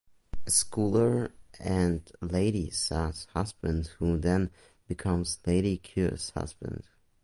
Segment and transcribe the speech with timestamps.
[0.47, 4.49] A scholar and Lady Sa’s husband who then
[4.87, 6.85] becomes Lady Kyo’s husband.